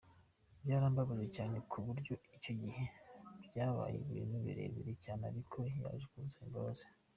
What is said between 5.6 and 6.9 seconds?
yaje kunsaba imbabazi.